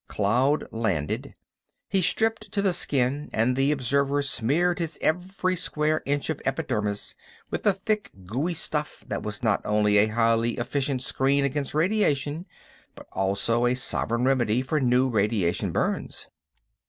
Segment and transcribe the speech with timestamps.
[0.07, 1.35] Cloud landed.
[1.87, 7.15] He stripped to the skin and the observer smeared his every square inch of epidermis
[7.51, 12.47] with the thick, gooey stuff that was not only a highly efficient screen against radiation,
[12.95, 16.27] but also a sovereign remedy for new radiation burns.